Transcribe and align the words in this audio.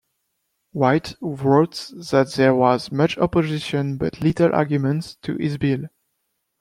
White 0.71 1.13
wrote 1.21 1.91
that 2.09 2.33
there 2.35 2.55
was 2.55 2.91
"much 2.91 3.19
opposition 3.19 3.97
but 3.97 4.19
little 4.19 4.51
argument" 4.51 5.17
to 5.21 5.37
his 5.37 5.59
bill. 5.59 5.83